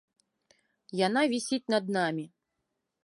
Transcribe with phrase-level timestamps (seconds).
[1.07, 2.25] Яна вісіць над намі.